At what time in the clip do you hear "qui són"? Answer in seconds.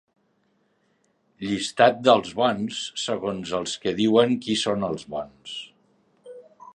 4.47-4.89